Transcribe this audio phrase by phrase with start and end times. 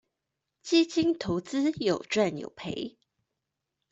[0.63, 2.95] 基金投資有賺有賠